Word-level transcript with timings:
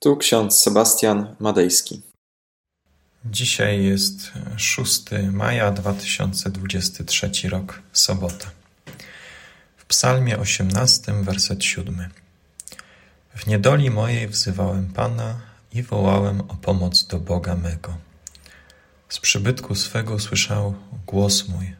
Tu 0.00 0.16
ksiądz 0.16 0.60
Sebastian 0.60 1.36
Madejski. 1.40 2.02
Dzisiaj 3.24 3.84
jest 3.84 4.32
6 4.56 5.02
maja 5.32 5.70
2023 5.70 7.48
rok, 7.48 7.82
sobota. 7.92 8.50
W 9.76 9.84
psalmie 9.84 10.38
18, 10.38 11.12
werset 11.12 11.64
7. 11.64 12.08
W 13.34 13.46
niedoli 13.46 13.90
mojej 13.90 14.28
wzywałem 14.28 14.86
Pana 14.86 15.40
i 15.72 15.82
wołałem 15.82 16.40
o 16.40 16.54
pomoc 16.54 17.06
do 17.06 17.18
Boga 17.18 17.54
mego. 17.54 17.96
Z 19.08 19.18
przybytku 19.18 19.74
swego 19.74 20.18
słyszał 20.18 20.74
głos 21.06 21.48
mój, 21.48 21.76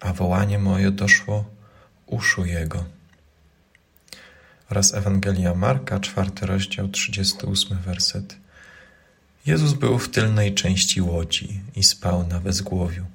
a 0.00 0.12
wołanie 0.12 0.58
moje 0.58 0.90
doszło 0.90 1.44
uszu 2.06 2.44
Jego. 2.44 2.84
Oraz 4.70 4.94
Ewangelia 4.94 5.54
Marka, 5.54 6.00
czwarty 6.00 6.46
rozdział, 6.46 6.88
38 6.88 7.78
werset. 7.78 8.36
Jezus 9.46 9.72
był 9.72 9.98
w 9.98 10.08
tylnej 10.08 10.54
części 10.54 11.02
łodzi 11.02 11.60
i 11.76 11.84
spał 11.84 12.26
na 12.26 12.40
wezgłowiu. 12.40 13.06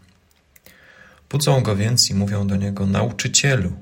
Budzą 1.29 1.61
go 1.61 1.75
więc 1.75 2.09
i 2.09 2.13
mówią 2.13 2.47
do 2.47 2.55
niego, 2.55 2.85
nauczycielu, 2.85 3.73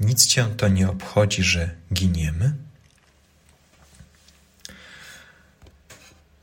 nic 0.00 0.26
cię 0.26 0.44
to 0.44 0.68
nie 0.68 0.88
obchodzi, 0.88 1.42
że 1.42 1.70
giniemy? 1.92 2.54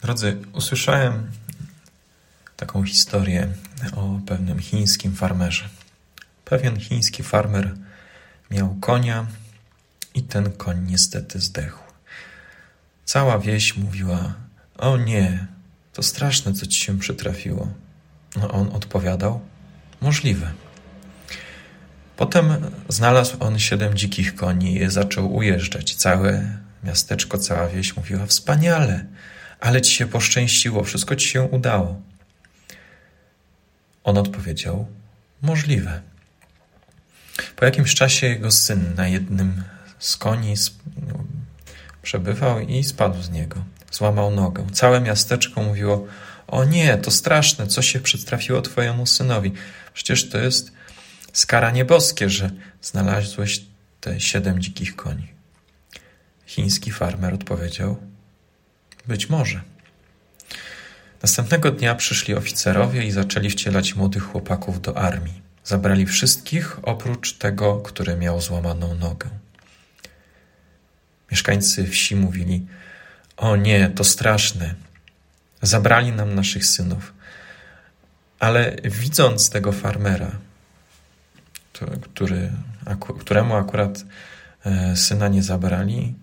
Drodzy, 0.01 0.37
usłyszałem 0.53 1.31
taką 2.57 2.83
historię 2.83 3.47
o 3.95 4.19
pewnym 4.27 4.59
chińskim 4.59 5.15
farmerze. 5.15 5.69
Pewien 6.45 6.79
chiński 6.79 7.23
farmer 7.23 7.75
miał 8.51 8.75
konia 8.81 9.25
i 10.15 10.23
ten 10.23 10.51
koń 10.51 10.85
niestety 10.87 11.39
zdechł. 11.39 11.79
Cała 13.05 13.39
wieś 13.39 13.77
mówiła: 13.77 14.33
O 14.77 14.97
nie, 14.97 15.47
to 15.93 16.03
straszne, 16.03 16.53
co 16.53 16.65
ci 16.65 16.79
się 16.79 16.99
przytrafiło. 16.99 17.67
No 18.35 18.51
on 18.51 18.69
odpowiadał: 18.69 19.41
Możliwe. 20.01 20.51
Potem 22.17 22.71
znalazł 22.89 23.37
on 23.39 23.59
siedem 23.59 23.93
dzikich 23.93 24.35
koni 24.35 24.77
i 24.77 24.89
zaczął 24.89 25.35
ujeżdżać. 25.35 25.95
Całe 25.95 26.57
miasteczko, 26.83 27.37
cała 27.37 27.67
wieś 27.67 27.97
mówiła: 27.97 28.25
Wspaniale, 28.25 29.05
ale 29.59 29.81
ci 29.81 29.95
się 29.95 30.07
poszczęściło, 30.07 30.83
wszystko 30.83 31.15
ci 31.15 31.27
się 31.27 31.41
udało. 31.41 32.01
On 34.03 34.17
odpowiedział: 34.17 34.87
Możliwe. 35.41 36.01
Po 37.55 37.65
jakimś 37.65 37.95
czasie 37.95 38.27
jego 38.27 38.51
syn 38.51 38.95
na 38.95 39.07
jednym 39.07 39.63
z 39.99 40.17
koni 40.17 40.53
przebywał 42.01 42.59
i 42.59 42.83
spadł 42.83 43.21
z 43.21 43.29
niego. 43.29 43.63
Złamał 43.91 44.31
nogę. 44.31 44.67
Całe 44.73 45.01
miasteczko 45.01 45.63
mówiło: 45.63 46.07
O 46.47 46.65
nie, 46.65 46.97
to 46.97 47.11
straszne, 47.11 47.67
co 47.67 47.81
się 47.81 47.99
przytrafiło 47.99 48.61
twojemu 48.61 49.05
synowi. 49.05 49.51
Przecież 49.93 50.29
to 50.29 50.37
jest 50.37 50.71
skaranie 51.33 51.85
boskie, 51.85 52.29
że 52.29 52.51
znalazłeś 52.81 53.61
te 54.01 54.19
siedem 54.19 54.61
dzikich 54.61 54.95
koni. 54.95 55.27
Chiński 56.45 56.91
farmer 56.91 57.33
odpowiedział: 57.33 57.97
Być 59.07 59.29
może. 59.29 59.61
Następnego 61.21 61.71
dnia 61.71 61.95
przyszli 61.95 62.35
oficerowie 62.35 63.03
i 63.03 63.11
zaczęli 63.11 63.49
wcielać 63.49 63.95
młodych 63.95 64.23
chłopaków 64.23 64.81
do 64.81 64.97
armii. 64.97 65.41
Zabrali 65.63 66.05
wszystkich 66.05 66.77
oprócz 66.83 67.33
tego, 67.33 67.77
który 67.77 68.15
miał 68.15 68.41
złamaną 68.41 68.95
nogę. 68.95 69.29
Mieszkańcy 71.31 71.87
wsi 71.87 72.15
mówili: 72.15 72.65
O 73.37 73.55
nie, 73.55 73.89
to 73.89 74.03
straszne. 74.03 74.75
Zabrali 75.61 76.11
nam 76.11 76.35
naszych 76.35 76.65
synów. 76.65 77.13
Ale 78.39 78.75
widząc 78.83 79.49
tego 79.49 79.71
farmera, 79.71 80.31
który, 82.01 82.51
któremu 83.19 83.55
akurat 83.55 84.05
e, 84.65 84.95
syna 84.95 85.27
nie 85.27 85.43
zabrali, 85.43 86.15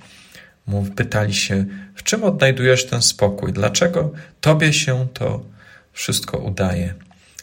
pytali 0.96 1.34
się, 1.34 1.64
w 1.94 2.02
czym 2.02 2.24
odnajdujesz 2.24 2.86
ten 2.86 3.02
spokój? 3.02 3.52
Dlaczego 3.52 4.12
tobie 4.40 4.72
się 4.72 5.08
to 5.14 5.44
wszystko 5.92 6.38
udaje, 6.38 6.94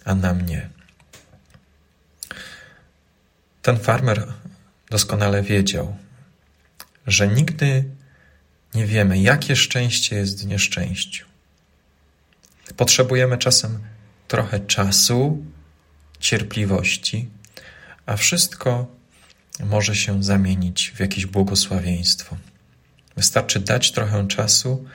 a 0.06 0.16
nam 0.16 0.46
nie? 0.46 0.70
Ten 3.62 3.80
farmer 3.80 4.28
doskonale 4.90 5.44
wiedział, 5.44 5.96
że 7.12 7.28
nigdy 7.28 7.84
nie 8.74 8.86
wiemy, 8.86 9.20
jakie 9.20 9.56
szczęście 9.56 10.16
jest 10.16 10.44
w 10.44 10.48
nieszczęściu. 10.48 11.26
Potrzebujemy 12.78 13.38
czasem 13.38 13.80
trochę 14.28 14.60
czasu, 14.60 15.46
cierpliwości, 16.20 17.30
a 18.06 18.18
wszystko 18.18 18.88
może 19.60 19.96
się 19.96 20.24
zamienić 20.24 20.92
w 20.96 21.00
jakieś 21.00 21.26
błogosławieństwo. 21.26 22.38
Wystarczy 23.18 23.60
dać 23.60 23.92
trochę 23.92 24.28
czasu 24.28 24.86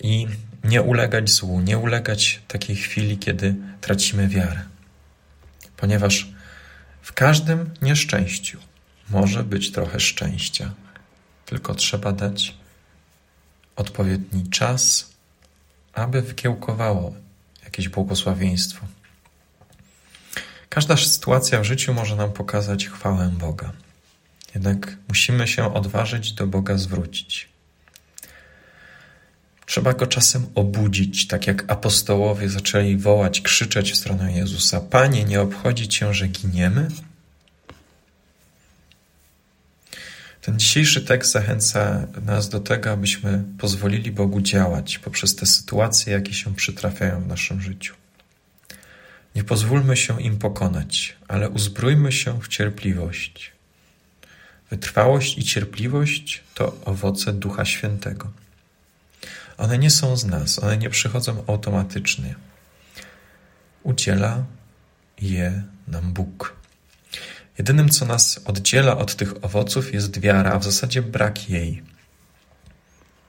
i 0.00 0.26
nie 0.64 0.82
ulegać 0.82 1.30
złu, 1.30 1.60
nie 1.60 1.78
ulegać 1.78 2.40
takiej 2.48 2.76
chwili, 2.76 3.18
kiedy 3.18 3.54
tracimy 3.80 4.28
wiarę. 4.28 4.62
Ponieważ 5.76 6.28
w 7.02 7.12
każdym 7.12 7.70
nieszczęściu 7.82 8.58
może 9.10 9.44
być 9.44 9.72
trochę 9.72 10.00
szczęścia, 10.00 10.74
tylko 11.50 11.74
trzeba 11.74 12.12
dać 12.12 12.54
odpowiedni 13.76 14.50
czas, 14.50 15.10
aby 15.92 16.22
wykiełkowało 16.22 17.14
jakieś 17.64 17.88
błogosławieństwo. 17.88 18.86
Każda 20.68 20.96
sytuacja 20.96 21.60
w 21.60 21.64
życiu 21.64 21.94
może 21.94 22.16
nam 22.16 22.32
pokazać 22.32 22.86
chwałę 22.86 23.32
Boga. 23.38 23.72
Jednak 24.54 24.96
musimy 25.08 25.48
się 25.48 25.74
odważyć 25.74 26.32
do 26.32 26.46
Boga 26.46 26.78
zwrócić. 26.78 27.48
Trzeba 29.66 29.92
go 29.92 30.06
czasem 30.06 30.46
obudzić, 30.54 31.26
tak 31.26 31.46
jak 31.46 31.72
apostołowie 31.72 32.48
zaczęli 32.48 32.96
wołać, 32.96 33.40
krzyczeć 33.40 33.92
w 33.92 33.96
stronę 33.96 34.32
Jezusa: 34.32 34.80
Panie, 34.80 35.24
nie 35.24 35.40
obchodzi 35.40 35.88
cię, 35.88 36.14
że 36.14 36.28
giniemy? 36.28 36.88
Ten 40.40 40.58
dzisiejszy 40.58 41.02
tekst 41.02 41.32
zachęca 41.32 42.06
nas 42.26 42.48
do 42.48 42.60
tego, 42.60 42.90
abyśmy 42.90 43.44
pozwolili 43.58 44.12
Bogu 44.12 44.40
działać 44.40 44.98
poprzez 44.98 45.36
te 45.36 45.46
sytuacje, 45.46 46.12
jakie 46.12 46.34
się 46.34 46.54
przytrafiają 46.54 47.22
w 47.22 47.26
naszym 47.26 47.62
życiu. 47.62 47.94
Nie 49.34 49.44
pozwólmy 49.44 49.96
się 49.96 50.22
im 50.22 50.38
pokonać, 50.38 51.16
ale 51.28 51.48
uzbrójmy 51.48 52.12
się 52.12 52.40
w 52.40 52.48
cierpliwość. 52.48 53.52
Wytrwałość 54.70 55.38
i 55.38 55.44
cierpliwość 55.44 56.42
to 56.54 56.76
owoce 56.84 57.32
Ducha 57.32 57.64
Świętego. 57.64 58.30
One 59.58 59.78
nie 59.78 59.90
są 59.90 60.16
z 60.16 60.24
nas, 60.24 60.58
one 60.58 60.76
nie 60.76 60.90
przychodzą 60.90 61.44
automatycznie. 61.46 62.34
Udziela 63.82 64.44
je 65.20 65.62
nam 65.88 66.12
Bóg. 66.12 66.59
Jedynym, 67.60 67.88
co 67.88 68.04
nas 68.04 68.40
oddziela 68.44 68.98
od 68.98 69.14
tych 69.14 69.44
owoców, 69.44 69.92
jest 69.94 70.20
wiara, 70.20 70.52
a 70.52 70.58
w 70.58 70.64
zasadzie 70.64 71.02
brak 71.02 71.50
jej. 71.50 71.82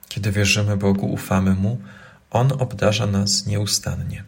Kiedy 0.10 0.32
wierzymy 0.32 0.78
Bogu, 0.78 1.06
ufamy 1.14 1.52
Mu, 1.52 1.82
On 2.30 2.52
obdarza 2.52 3.08
nas 3.08 3.46
nieustannie. 3.46 4.24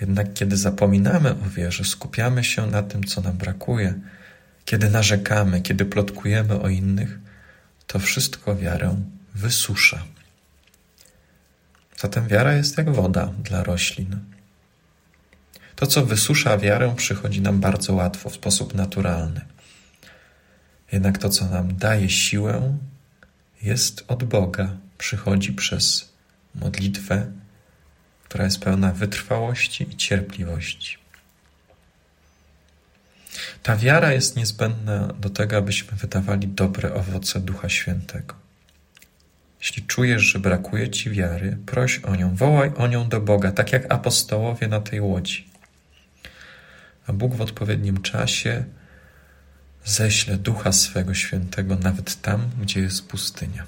Jednak 0.00 0.34
kiedy 0.34 0.56
zapominamy 0.56 1.30
o 1.30 1.50
wierze, 1.56 1.84
skupiamy 1.84 2.44
się 2.44 2.66
na 2.66 2.82
tym, 2.82 3.04
co 3.04 3.20
nam 3.20 3.36
brakuje, 3.36 3.94
kiedy 4.64 4.90
narzekamy, 4.90 5.60
kiedy 5.60 5.84
plotkujemy 5.84 6.60
o 6.60 6.68
innych, 6.68 7.18
to 7.86 7.98
wszystko 7.98 8.56
wiarę 8.56 8.96
wysusza. 9.34 10.02
Zatem 11.96 12.28
wiara 12.28 12.52
jest 12.52 12.78
jak 12.78 12.90
woda 12.94 13.32
dla 13.44 13.62
roślin. 13.62 14.18
To, 15.80 15.86
co 15.86 16.06
wysusza 16.06 16.58
wiarę, 16.58 16.94
przychodzi 16.96 17.40
nam 17.40 17.60
bardzo 17.60 17.94
łatwo, 17.94 18.30
w 18.30 18.34
sposób 18.34 18.74
naturalny. 18.74 19.40
Jednak 20.92 21.18
to, 21.18 21.28
co 21.28 21.44
nam 21.48 21.76
daje 21.76 22.10
siłę, 22.10 22.78
jest 23.62 24.04
od 24.08 24.24
Boga, 24.24 24.76
przychodzi 24.98 25.52
przez 25.52 26.12
modlitwę, 26.54 27.32
która 28.24 28.44
jest 28.44 28.60
pełna 28.60 28.92
wytrwałości 28.92 29.86
i 29.90 29.96
cierpliwości. 29.96 30.98
Ta 33.62 33.76
wiara 33.76 34.12
jest 34.12 34.36
niezbędna 34.36 35.06
do 35.06 35.30
tego, 35.30 35.56
abyśmy 35.56 35.98
wydawali 35.98 36.48
dobre 36.48 36.94
owoce 36.94 37.40
Ducha 37.40 37.68
Świętego. 37.68 38.34
Jeśli 39.60 39.82
czujesz, 39.82 40.22
że 40.22 40.38
brakuje 40.38 40.90
ci 40.90 41.10
wiary, 41.10 41.56
proś 41.66 41.98
o 41.98 42.16
nią, 42.16 42.34
wołaj 42.36 42.72
o 42.76 42.86
nią 42.86 43.08
do 43.08 43.20
Boga, 43.20 43.52
tak 43.52 43.72
jak 43.72 43.92
apostołowie 43.92 44.68
na 44.68 44.80
tej 44.80 45.00
łodzi. 45.00 45.49
A 47.10 47.12
Bóg 47.12 47.34
w 47.34 47.40
odpowiednim 47.40 48.02
czasie 48.02 48.64
ześle 49.84 50.36
Ducha 50.36 50.72
swego 50.72 51.14
Świętego 51.14 51.76
nawet 51.76 52.22
tam, 52.22 52.50
gdzie 52.62 52.80
jest 52.80 53.08
pustynia. 53.08 53.66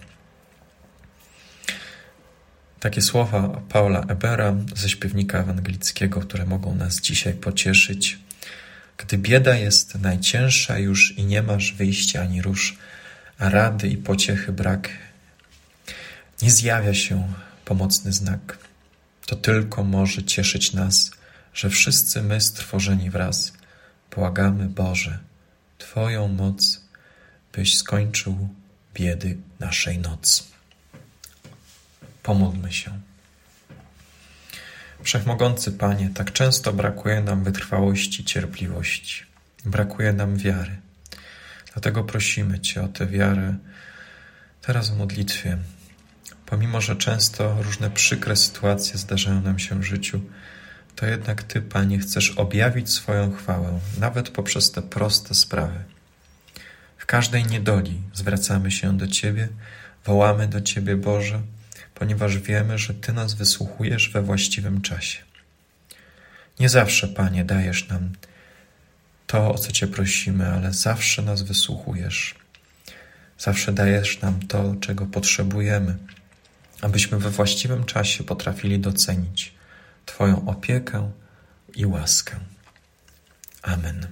Takie 2.80 3.02
słowa 3.02 3.62
Paula 3.68 4.00
Ebera 4.00 4.54
ze 4.74 4.88
śpiewnika 4.88 5.38
ewangelickiego, 5.38 6.20
które 6.20 6.46
mogą 6.46 6.74
nas 6.74 7.00
dzisiaj 7.00 7.34
pocieszyć. 7.34 8.18
Gdy 8.96 9.18
bieda 9.18 9.54
jest 9.54 9.94
najcięższa 9.94 10.78
już 10.78 11.18
i 11.18 11.24
nie 11.24 11.42
masz 11.42 11.72
wyjścia 11.72 12.22
ani 12.22 12.42
róż, 12.42 12.78
a 13.38 13.50
rady 13.50 13.88
i 13.88 13.96
pociechy 13.96 14.52
brak, 14.52 14.88
nie 16.42 16.50
zjawia 16.50 16.94
się 16.94 17.32
pomocny 17.64 18.12
znak. 18.12 18.58
To 19.26 19.36
tylko 19.36 19.84
może 19.84 20.22
cieszyć 20.22 20.72
nas, 20.72 21.21
że 21.54 21.70
wszyscy 21.70 22.22
my 22.22 22.40
stworzeni 22.40 23.10
wraz 23.10 23.52
błagamy 24.10 24.68
Boże, 24.68 25.18
Twoją 25.78 26.28
moc, 26.28 26.80
byś 27.52 27.78
skończył 27.78 28.48
biedy 28.94 29.36
naszej 29.60 29.98
nocy. 29.98 30.42
Pomódlmy 32.22 32.72
się. 32.72 33.00
Wszechmogący 35.02 35.72
Panie, 35.72 36.10
tak 36.14 36.32
często 36.32 36.72
brakuje 36.72 37.20
nam 37.20 37.44
wytrwałości, 37.44 38.24
cierpliwości. 38.24 39.22
Brakuje 39.64 40.12
nam 40.12 40.36
wiary. 40.36 40.76
Dlatego 41.72 42.04
prosimy 42.04 42.60
Cię 42.60 42.82
o 42.82 42.88
tę 42.88 43.06
wiarę 43.06 43.54
teraz 44.60 44.90
w 44.90 44.96
modlitwie. 44.98 45.58
Pomimo, 46.46 46.80
że 46.80 46.96
często 46.96 47.62
różne 47.62 47.90
przykre 47.90 48.36
sytuacje 48.36 48.98
zdarzają 48.98 49.40
nam 49.42 49.58
się 49.58 49.80
w 49.80 49.82
życiu, 49.82 50.20
to 50.96 51.06
jednak 51.06 51.42
Ty, 51.42 51.62
Panie, 51.62 51.98
chcesz 51.98 52.30
objawić 52.30 52.90
swoją 52.90 53.36
chwałę, 53.36 53.78
nawet 53.98 54.28
poprzez 54.28 54.72
te 54.72 54.82
proste 54.82 55.34
sprawy. 55.34 55.84
W 56.98 57.06
każdej 57.06 57.46
niedoli 57.46 58.00
zwracamy 58.14 58.70
się 58.70 58.98
do 58.98 59.08
Ciebie, 59.08 59.48
wołamy 60.04 60.48
do 60.48 60.60
Ciebie, 60.60 60.96
Boże, 60.96 61.40
ponieważ 61.94 62.38
wiemy, 62.38 62.78
że 62.78 62.94
Ty 62.94 63.12
nas 63.12 63.34
wysłuchujesz 63.34 64.10
we 64.10 64.22
właściwym 64.22 64.80
czasie. 64.82 65.18
Nie 66.60 66.68
zawsze, 66.68 67.08
Panie, 67.08 67.44
dajesz 67.44 67.88
nam 67.88 68.12
to, 69.26 69.52
o 69.52 69.58
co 69.58 69.72
Cię 69.72 69.86
prosimy, 69.86 70.48
ale 70.48 70.72
zawsze 70.72 71.22
nas 71.22 71.42
wysłuchujesz. 71.42 72.34
Zawsze 73.38 73.72
dajesz 73.72 74.20
nam 74.20 74.46
to, 74.46 74.74
czego 74.80 75.06
potrzebujemy, 75.06 75.96
abyśmy 76.80 77.18
we 77.18 77.30
właściwym 77.30 77.84
czasie 77.84 78.24
potrafili 78.24 78.78
docenić 78.78 79.54
Twoją 80.06 80.48
opiekę 80.48 81.10
i 81.74 81.86
łaskę. 81.86 82.36
Amen. 83.62 84.06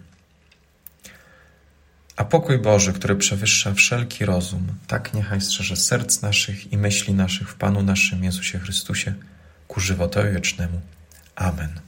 A 2.17 2.25
pokój 2.25 2.59
Boży, 2.59 2.93
który 2.93 3.17
przewyższa 3.17 3.75
wszelki 3.75 4.25
rozum, 4.25 4.67
tak 4.87 5.15
niechaj 5.15 5.41
strzeże 5.41 5.77
serc 5.77 6.23
naszych 6.23 6.73
i 6.73 6.79
myśli 6.79 7.15
naszych 7.15 7.51
w 7.51 7.55
Panu 7.55 7.83
naszym 7.83 8.25
Jezusie 8.25 8.59
Chrystusie 8.59 9.15
ku 9.69 9.81
żywotowi 9.81 10.33
wiecznemu. 10.33 10.81
Amen. 11.37 11.81